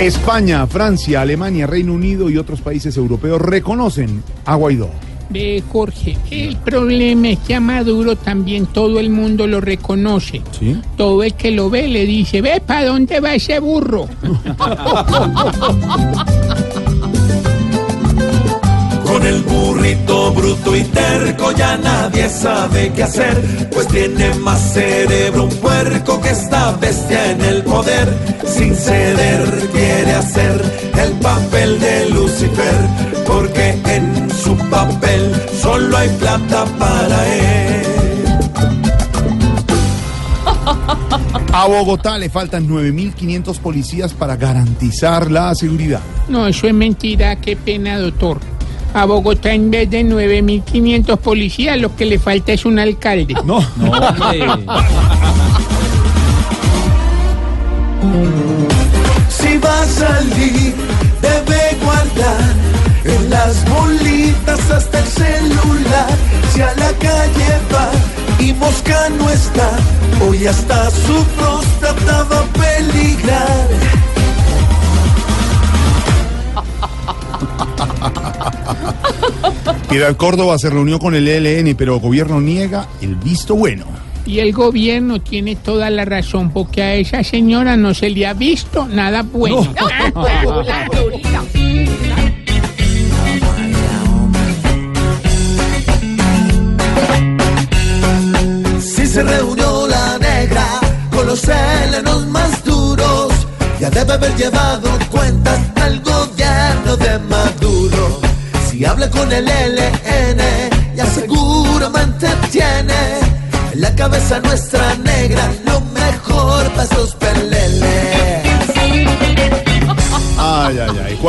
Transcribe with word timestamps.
España, 0.00 0.66
Francia, 0.66 1.20
Alemania, 1.22 1.66
Reino 1.66 1.92
Unido 1.92 2.28
y 2.28 2.36
otros 2.36 2.60
países 2.60 2.96
europeos 2.96 3.40
reconocen 3.40 4.22
a 4.44 4.56
Guaidó. 4.56 4.90
Ve, 5.30 5.62
Jorge, 5.72 6.16
el 6.30 6.56
problema 6.56 7.30
es 7.30 7.38
que 7.40 7.54
a 7.54 7.60
Maduro 7.60 8.14
también 8.16 8.66
todo 8.66 9.00
el 9.00 9.10
mundo 9.10 9.46
lo 9.46 9.60
reconoce. 9.60 10.42
¿Sí? 10.58 10.80
Todo 10.96 11.22
el 11.22 11.34
que 11.34 11.50
lo 11.50 11.70
ve 11.70 11.88
le 11.88 12.06
dice, 12.06 12.42
ve, 12.42 12.60
¿para 12.64 12.86
dónde 12.86 13.20
va 13.20 13.34
ese 13.34 13.58
burro? 13.60 14.08
Con 19.04 19.26
el 19.26 19.42
burrito 19.42 20.32
bruto 20.32 20.76
y 20.76 20.82
terco 20.84 21.52
ya 21.52 21.76
nadie 21.76 22.28
sabe 22.28 22.92
qué 22.94 23.04
hacer, 23.04 23.68
pues 23.72 23.86
tiene 23.88 24.34
más 24.34 24.72
cerebro 24.72 25.44
un 25.44 25.50
puerco 25.56 26.20
que 26.20 26.30
esta 26.30 26.72
bestia 26.72 27.30
en 27.30 27.40
el 27.42 27.62
poder. 27.62 28.12
Sin 28.46 28.74
ceder 28.74 29.53
Lucifer, 32.44 32.74
porque 33.26 33.70
en 33.86 34.30
su 34.30 34.56
papel 34.68 35.32
solo 35.60 35.96
hay 35.96 36.08
plata 36.18 36.64
para 36.78 37.28
él. 37.34 37.86
A 41.52 41.66
Bogotá 41.66 42.18
le 42.18 42.28
faltan 42.28 42.68
9.500 42.68 43.58
policías 43.58 44.12
para 44.12 44.36
garantizar 44.36 45.30
la 45.30 45.54
seguridad. 45.54 46.00
No, 46.28 46.48
eso 46.48 46.66
es 46.66 46.74
mentira, 46.74 47.36
qué 47.36 47.56
pena, 47.56 47.98
doctor. 47.98 48.40
A 48.92 49.04
Bogotá 49.06 49.52
en 49.52 49.70
vez 49.70 49.88
de 49.90 50.04
9.500 50.04 51.16
policías, 51.18 51.78
lo 51.78 51.94
que 51.94 52.04
le 52.06 52.18
falta 52.18 52.52
es 52.52 52.64
un 52.64 52.78
alcalde. 52.78 53.34
No, 53.44 53.60
Si 59.28 59.58
va 59.58 59.82
a 59.82 59.86
salir, 59.86 60.63
mosca 68.74 69.08
no 69.10 69.30
está, 69.30 69.78
hoy 70.26 70.46
hasta 70.46 70.90
su 70.90 71.24
próstata 71.36 72.24
va 72.24 72.40
a 72.40 72.44
peligrar. 72.52 73.68
Piedad 79.88 80.16
Córdoba 80.16 80.58
se 80.58 80.70
reunió 80.70 80.98
con 80.98 81.14
el 81.14 81.28
ELN, 81.28 81.76
pero 81.76 81.94
el 81.94 82.00
gobierno 82.00 82.40
niega 82.40 82.88
el 83.00 83.14
visto 83.14 83.54
bueno. 83.54 83.84
Y 84.26 84.40
el 84.40 84.52
gobierno 84.52 85.20
tiene 85.20 85.54
toda 85.54 85.88
la 85.90 86.04
razón, 86.04 86.50
porque 86.50 86.82
a 86.82 86.94
esa 86.94 87.22
señora 87.22 87.76
no 87.76 87.94
se 87.94 88.10
le 88.10 88.26
ha 88.26 88.34
visto 88.34 88.88
nada 88.88 89.22
bueno. 89.22 89.62
Si 89.62 89.68
se 99.14 99.22
reunió 99.22 99.86
la 99.86 100.18
negra 100.18 100.66
con 101.14 101.24
los 101.28 101.44
helenos 101.46 102.26
más 102.26 102.64
duros, 102.64 103.32
ya 103.78 103.88
debe 103.88 104.14
haber 104.14 104.34
llevado 104.34 104.90
cuentas 105.08 105.60
al 105.80 106.00
gobierno 106.00 106.96
de 106.96 107.20
Maduro. 107.20 108.20
Si 108.68 108.84
habla 108.84 109.08
con 109.10 109.30
el 109.30 109.44
LN, 109.44 110.42
ya 110.96 111.06
seguramente 111.06 112.26
tiene 112.50 113.20
en 113.72 113.82
la 113.82 113.94
cabeza 113.94 114.40
nuestra 114.40 114.96
negra. 114.96 115.48
Lo 115.64 115.80
mejor 115.80 116.68
para 116.70 116.82
esos 116.82 117.14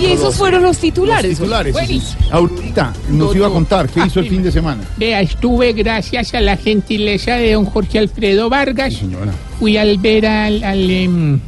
Y 0.00 0.06
esos 0.06 0.36
fueron 0.36 0.62
los 0.62 0.78
titulares. 0.78 1.30
Los 1.30 1.38
titulares. 1.38 1.76
sí, 1.76 1.86
sí. 1.86 1.92
Buenísimo. 1.92 2.24
Aurorita 2.30 2.92
nos 3.10 3.36
iba 3.36 3.46
a 3.46 3.50
contar 3.50 3.88
qué 3.88 4.00
hizo 4.06 4.20
el 4.20 4.28
fin 4.28 4.42
de 4.42 4.52
semana. 4.52 4.82
Vea, 4.96 5.20
estuve 5.20 5.72
gracias 5.72 6.34
a 6.34 6.40
la 6.40 6.56
gentileza 6.56 7.36
de 7.36 7.52
don 7.52 7.64
Jorge 7.66 7.98
Alfredo 7.98 8.48
Vargas. 8.48 8.94
Señora. 8.94 9.32
Fui 9.58 9.76
al 9.76 9.98
ver 9.98 10.26
al, 10.26 10.62
al, 10.64 10.90
em, 10.90 11.40